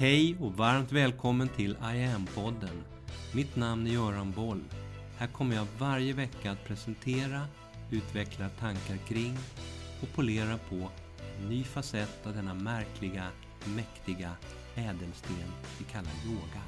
[0.00, 2.82] Hej och varmt välkommen till I am-podden.
[3.34, 4.64] Mitt namn är Göran Boll.
[5.16, 7.46] Här kommer jag varje vecka att presentera,
[7.90, 9.36] utveckla tankar kring
[10.02, 10.90] och polera på
[11.38, 13.26] en ny facett av denna märkliga,
[13.76, 14.32] mäktiga
[14.74, 15.36] ädelsten
[15.78, 16.62] vi kallar yoga.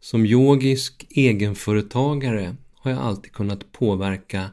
[0.00, 4.50] Som yogisk egenföretagare har jag alltid kunnat påverka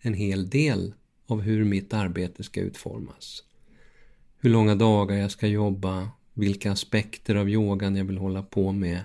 [0.00, 0.94] en hel del
[1.26, 3.44] av hur mitt arbete ska utformas.
[4.40, 9.00] Hur långa dagar jag ska jobba, vilka aspekter av yogan jag vill hålla på med,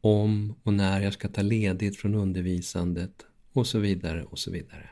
[0.00, 4.90] om och när jag ska ta ledigt från undervisandet och så vidare och så vidare.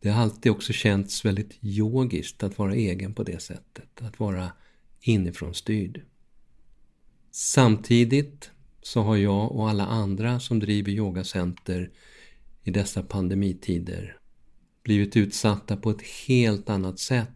[0.00, 4.52] Det har alltid också känts väldigt yogiskt att vara egen på det sättet, att vara
[5.00, 6.02] inifrån styrd.
[7.30, 8.50] Samtidigt
[8.82, 11.90] så har jag och alla andra som driver yogacenter
[12.62, 14.16] i dessa pandemitider
[14.82, 17.28] blivit utsatta på ett helt annat sätt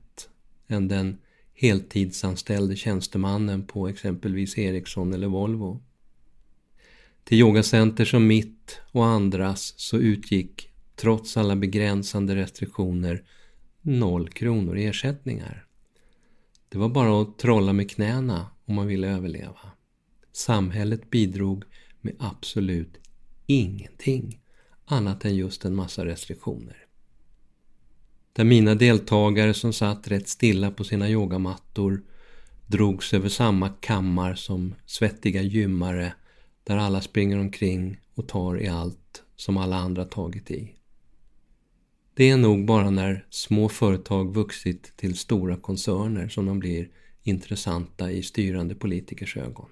[0.68, 1.18] än den
[1.54, 5.82] heltidsanställde tjänstemannen på exempelvis Ericsson eller Volvo.
[7.24, 13.24] Till yogacenter som mitt och andras så utgick, trots alla begränsande restriktioner,
[13.82, 15.66] noll kronor i ersättningar.
[16.68, 19.72] Det var bara att trolla med knäna om man ville överleva.
[20.32, 21.64] Samhället bidrog
[22.00, 22.98] med absolut
[23.46, 24.40] ingenting
[24.84, 26.83] annat än just en massa restriktioner.
[28.36, 32.02] Där mina deltagare som satt rätt stilla på sina yogamattor
[32.66, 36.14] drogs över samma kammar som svettiga gymmare
[36.64, 40.74] där alla springer omkring och tar i allt som alla andra tagit i.
[42.14, 46.88] Det är nog bara när små företag vuxit till stora koncerner som de blir
[47.22, 49.69] intressanta i styrande politikers ögon.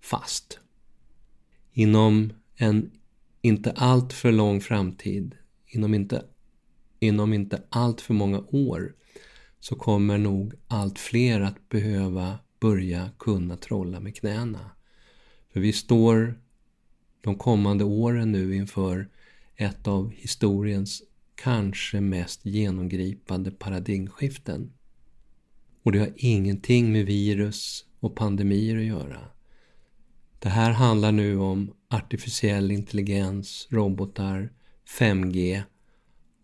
[0.00, 0.58] Fast
[1.72, 2.90] inom en
[3.40, 5.34] inte allt för lång framtid,
[5.66, 6.24] inom inte,
[7.06, 8.94] inom inte allt för många år,
[9.60, 14.70] så kommer nog allt fler att behöva börja kunna trolla med knäna.
[15.52, 16.40] För vi står
[17.20, 19.08] de kommande åren nu inför
[19.56, 21.02] ett av historiens
[21.34, 24.72] kanske mest genomgripande paradigmskiften.
[25.82, 29.20] Och det har ingenting med virus och pandemier att göra.
[30.38, 34.52] Det här handlar nu om artificiell intelligens, robotar,
[34.98, 35.62] 5G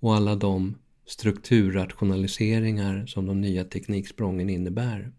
[0.03, 0.75] och alla de
[1.07, 5.13] strukturrationaliseringar som de nya tekniksprången innebär.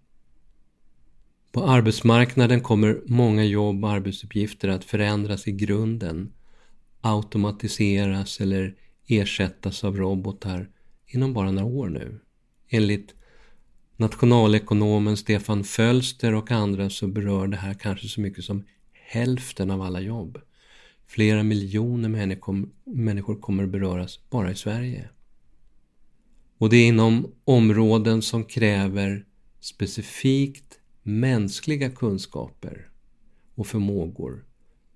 [1.52, 6.34] På arbetsmarknaden kommer många jobb och arbetsuppgifter att förändras i grunden,
[7.02, 8.76] automatiseras eller
[9.08, 10.70] ersättas av robotar
[11.08, 12.20] inom bara några år nu.
[12.70, 13.14] Enligt
[13.98, 19.82] nationalekonomen Stefan Fölster och andra så berör det här kanske så mycket som hälften av
[19.82, 20.38] alla jobb.
[21.08, 22.10] Flera miljoner
[22.86, 25.10] människor kommer beröras bara i Sverige.
[26.58, 29.26] Och det är inom områden som kräver
[29.60, 32.90] specifikt mänskliga kunskaper
[33.56, 34.46] och förmågor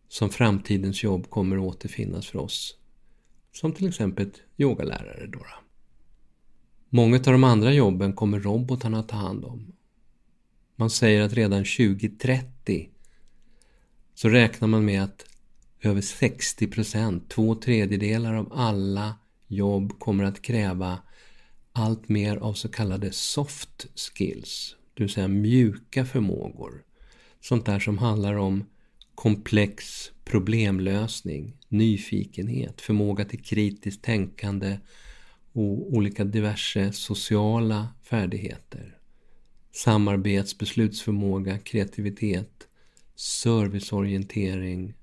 [0.07, 2.77] som framtidens jobb kommer återfinnas för oss.
[3.51, 5.27] Som till exempel yogalärare.
[5.27, 5.45] Då.
[6.89, 9.73] Många av de andra jobben kommer robotarna ta hand om.
[10.75, 12.89] Man säger att redan 2030
[14.13, 15.25] så räknar man med att
[15.81, 19.15] över 60 procent, två tredjedelar av alla
[19.47, 20.99] jobb kommer att kräva
[21.71, 26.83] allt mer av så kallade soft skills, det vill säga mjuka förmågor.
[27.41, 28.65] Sånt där som handlar om
[29.15, 34.77] komplex problemlösning, nyfikenhet, förmåga till kritiskt tänkande
[35.51, 38.97] och olika diverse sociala färdigheter.
[39.71, 42.67] Samarbets, beslutsförmåga, kreativitet,
[43.15, 44.93] serviceorientering,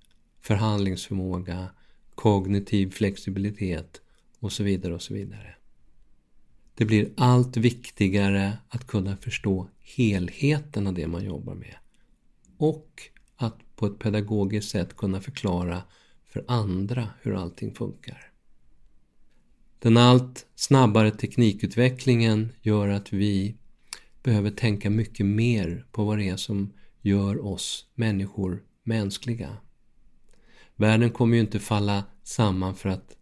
[0.44, 1.68] förhandlingsförmåga,
[2.14, 4.00] kognitiv flexibilitet
[4.40, 5.54] och så vidare och så vidare.
[6.74, 11.74] Det blir allt viktigare att kunna förstå helheten av det man jobbar med
[12.56, 13.02] och
[13.36, 15.82] att på ett pedagogiskt sätt kunna förklara
[16.26, 18.30] för andra hur allting funkar.
[19.78, 23.56] Den allt snabbare teknikutvecklingen gör att vi
[24.22, 29.56] behöver tänka mycket mer på vad det är som gör oss människor mänskliga.
[30.76, 33.16] Världen kommer ju inte falla samman för att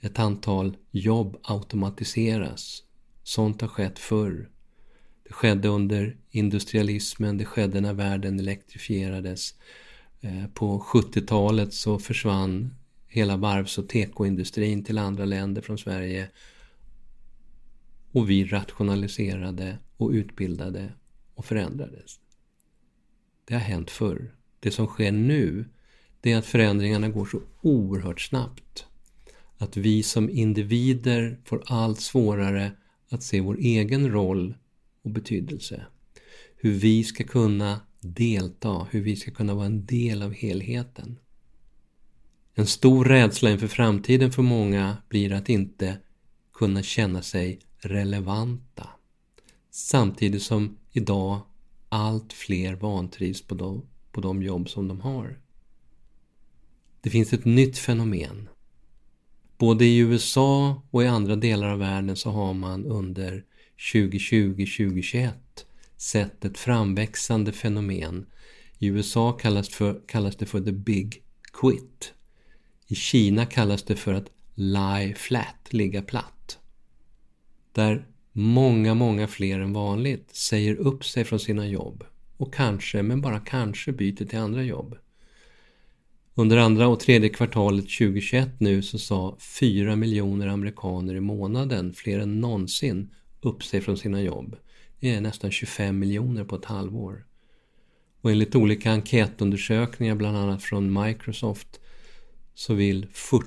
[0.00, 2.82] ett antal jobb automatiseras.
[3.22, 4.50] Sånt har skett förr.
[5.22, 9.54] Det skedde under industrialismen, det skedde när världen elektrifierades.
[10.20, 12.74] Eh, på 70-talet så försvann
[13.06, 16.30] hela varvs och tekoindustrin till andra länder från Sverige.
[18.12, 20.92] Och vi rationaliserade och utbildade
[21.34, 22.20] och förändrades.
[23.44, 24.34] Det har hänt förr.
[24.60, 25.64] Det som sker nu,
[26.20, 28.86] det är att förändringarna går så oerhört snabbt.
[29.58, 32.72] Att vi som individer får allt svårare
[33.10, 34.54] att se vår egen roll
[35.02, 35.86] och betydelse.
[36.56, 41.18] Hur vi ska kunna delta, hur vi ska kunna vara en del av helheten.
[42.54, 45.98] En stor rädsla inför framtiden för många blir att inte
[46.54, 48.88] kunna känna sig relevanta.
[49.70, 51.40] Samtidigt som idag
[51.88, 53.82] allt fler vantrivs på de,
[54.12, 55.38] på de jobb som de har.
[57.08, 58.48] Det finns ett nytt fenomen.
[59.58, 63.44] Både i USA och i andra delar av världen så har man under
[63.92, 65.30] 2020-2021
[65.96, 68.26] sett ett framväxande fenomen.
[68.78, 71.22] I USA kallas, för, kallas det för the big
[71.52, 72.12] quit.
[72.86, 76.58] I Kina kallas det för att lie flat, ligga platt.
[77.72, 82.04] Där många, många fler än vanligt säger upp sig från sina jobb
[82.36, 84.98] och kanske, men bara kanske, byter till andra jobb.
[86.38, 92.18] Under andra och tredje kvartalet 2021 nu så sa 4 miljoner amerikaner i månaden, fler
[92.18, 94.56] än någonsin, upp sig från sina jobb.
[95.00, 97.26] Det är nästan 25 miljoner på ett halvår.
[98.20, 101.80] Och enligt olika enkätundersökningar, bland annat från Microsoft,
[102.54, 103.46] så vill 40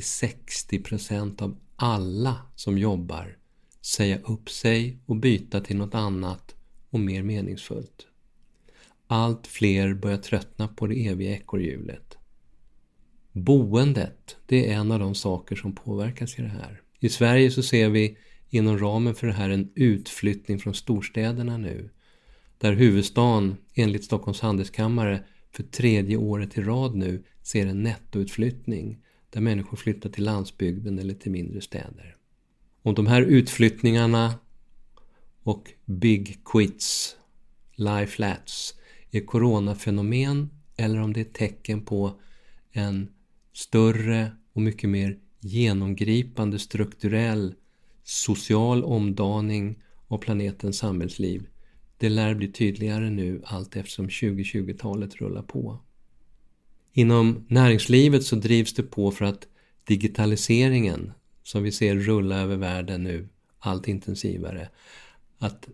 [0.00, 3.36] 60% av alla som jobbar
[3.80, 6.54] säga upp sig och byta till något annat
[6.90, 8.06] och mer meningsfullt.
[9.06, 12.16] Allt fler börjar tröttna på det eviga ekorrhjulet.
[13.32, 16.80] Boendet, det är en av de saker som påverkas i det här.
[17.00, 18.16] I Sverige så ser vi
[18.50, 21.90] inom ramen för det här en utflyttning från storstäderna nu.
[22.58, 28.98] Där huvudstaden, enligt Stockholms handelskammare, för tredje året i rad nu ser en nettoutflyttning
[29.30, 32.16] där människor flyttar till landsbygden eller till mindre städer.
[32.82, 34.34] Om de här utflyttningarna
[35.42, 37.16] och big quits,
[37.74, 38.74] lie flats,
[39.10, 42.20] är coronafenomen eller om det är tecken på
[42.72, 43.08] en
[43.52, 47.54] större och mycket mer genomgripande strukturell
[48.02, 51.46] social omdaning av planetens samhällsliv.
[51.98, 55.78] Det lär bli tydligare nu allt eftersom 2020-talet rullar på.
[56.92, 59.48] Inom näringslivet så drivs det på för att
[59.84, 61.12] digitaliseringen,
[61.42, 64.68] som vi ser rulla över världen nu allt intensivare,
[65.38, 65.68] att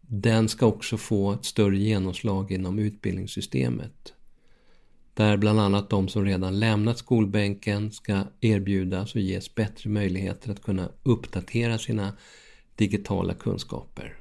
[0.00, 4.14] den ska också få ett större genomslag inom utbildningssystemet.
[5.16, 10.62] Där bland annat de som redan lämnat skolbänken ska erbjudas och ges bättre möjligheter att
[10.62, 12.16] kunna uppdatera sina
[12.74, 14.16] digitala kunskaper.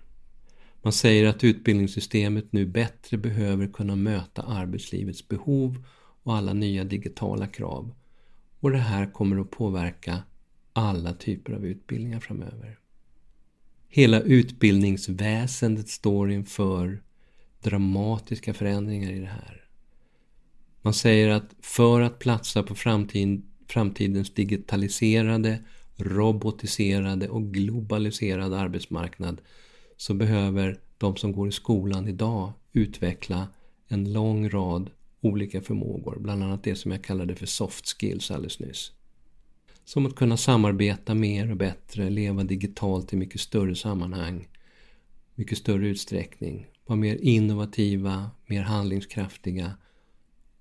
[0.81, 5.85] Man säger att utbildningssystemet nu bättre behöver kunna möta arbetslivets behov
[6.23, 7.91] och alla nya digitala krav.
[8.59, 10.23] Och det här kommer att påverka
[10.73, 12.79] alla typer av utbildningar framöver.
[13.89, 17.03] Hela utbildningsväsendet står inför
[17.61, 19.64] dramatiska förändringar i det här.
[20.85, 25.59] Man säger att för att platsa på framtid, framtidens digitaliserade,
[25.95, 29.41] robotiserade och globaliserade arbetsmarknad
[29.97, 33.47] så behöver de som går i skolan idag utveckla
[33.87, 34.89] en lång rad
[35.21, 38.91] olika förmågor, bland annat det som jag kallade för soft skills alldeles nyss.
[39.85, 44.47] Som att kunna samarbeta mer och bättre, leva digitalt i mycket större sammanhang,
[45.35, 49.73] mycket större utsträckning, vara mer innovativa, mer handlingskraftiga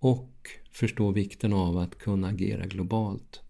[0.04, 3.40] och förstå vikten av att kunna agera globalt.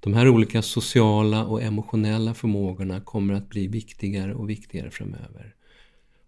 [0.00, 5.54] De här olika sociala och emotionella förmågorna kommer att bli viktigare och viktigare framöver.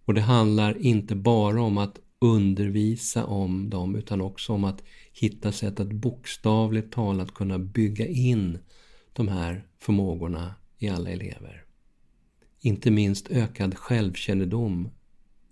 [0.05, 5.53] Och det handlar inte bara om att undervisa om dem utan också om att hitta
[5.53, 8.59] sätt att bokstavligt talat kunna bygga in
[9.13, 11.65] de här förmågorna i alla elever.
[12.61, 14.91] Inte minst ökad självkännedom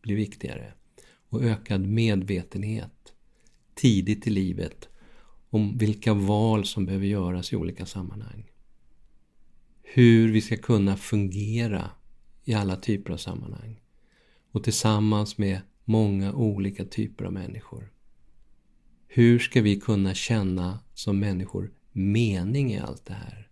[0.02, 0.72] blir viktigare
[1.28, 3.01] och ökad medvetenhet
[3.82, 4.88] tidigt i livet
[5.50, 8.50] om vilka val som behöver göras i olika sammanhang.
[9.82, 11.90] Hur vi ska kunna fungera
[12.44, 13.80] i alla typer av sammanhang
[14.50, 17.92] och tillsammans med många olika typer av människor.
[19.06, 23.48] Hur ska vi kunna känna som människor mening i allt det här?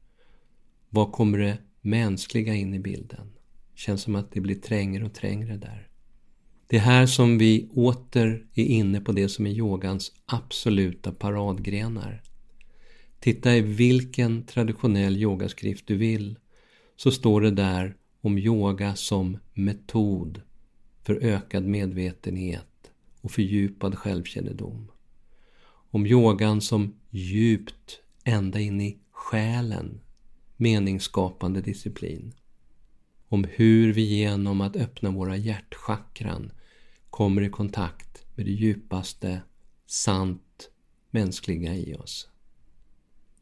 [0.89, 3.33] Vad kommer det mänskliga in i bilden?
[3.75, 5.90] Känns som att det blir trängre och trängre där.
[6.71, 12.23] Det är här som vi åter är inne på det som är yogans absoluta paradgrenar.
[13.21, 16.39] Titta i vilken traditionell yogaskrift du vill
[16.97, 20.43] så står det där om yoga som metod
[21.03, 24.91] för ökad medvetenhet och fördjupad självkännedom.
[25.91, 30.01] Om yogan som djupt, ända in i själen,
[30.57, 32.33] meningsskapande disciplin.
[33.29, 36.53] Om hur vi genom att öppna våra hjärtchakran
[37.11, 39.43] kommer i kontakt med det djupaste,
[39.87, 40.71] sant
[41.11, 42.29] mänskliga i oss.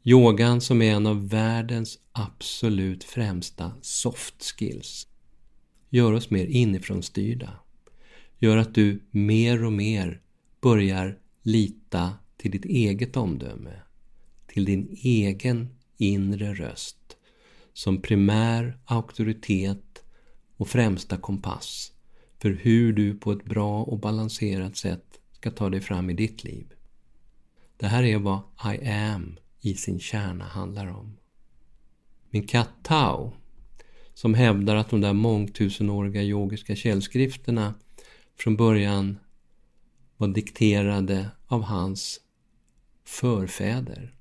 [0.03, 5.07] Yogan som är en av världens absolut främsta soft skills
[5.89, 7.53] gör oss mer inifrånstyrda.
[8.39, 10.21] Gör att du mer och mer
[10.61, 13.81] börjar lita till ditt eget omdöme,
[14.47, 17.17] till din egen inre röst
[17.73, 20.03] som primär auktoritet
[20.57, 21.91] och främsta kompass
[22.41, 26.43] för hur du på ett bra och balanserat sätt ska ta dig fram i ditt
[26.43, 26.73] liv.
[27.77, 28.39] Det här är vad
[28.75, 31.17] I am i sin kärna handlar om.
[32.29, 33.33] Min katt Tao,
[34.13, 37.73] som hävdar att de där mångtusenåriga yogiska källskrifterna
[38.37, 39.19] från början
[40.17, 42.19] var dikterade av hans
[43.05, 44.15] förfäder.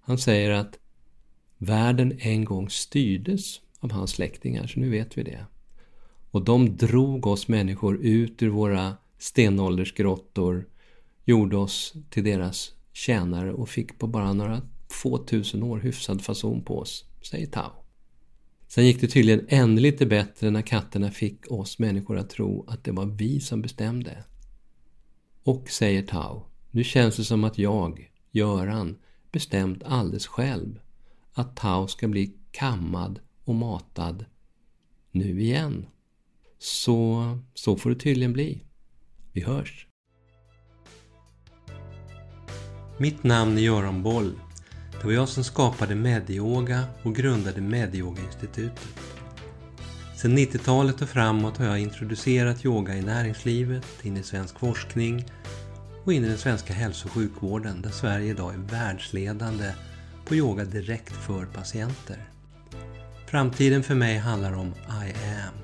[0.00, 0.78] Han säger att
[1.58, 5.46] världen en gång styrdes av hans släktingar, så nu vet vi det.
[6.34, 10.68] Och de drog oss människor ut ur våra stenåldersgrottor,
[11.24, 16.62] gjorde oss till deras tjänare och fick på bara några få tusen år hyfsad fason
[16.62, 17.70] på oss, säger Tao.
[18.68, 22.84] Sen gick det tydligen ännu lite bättre när katterna fick oss människor att tro att
[22.84, 24.24] det var vi som bestämde.
[25.42, 28.96] Och, säger Tao, nu känns det som att jag, Göran,
[29.32, 30.80] bestämt alldeles själv
[31.32, 34.24] att Tao ska bli kammad och matad
[35.10, 35.86] nu igen.
[36.58, 38.64] Så, så får det tydligen bli.
[39.32, 39.86] Vi hörs!
[42.98, 44.32] Mitt namn är Göran Boll.
[45.00, 48.88] Det var jag som skapade Medyoga och grundade Medyoga-institutet.
[50.16, 55.24] Sedan 90-talet och framåt har jag introducerat yoga i näringslivet, in i svensk forskning
[56.04, 59.72] och in i den svenska hälso och sjukvården där Sverige idag är världsledande
[60.24, 62.18] på yoga direkt för patienter.
[63.26, 65.63] Framtiden för mig handlar om I am.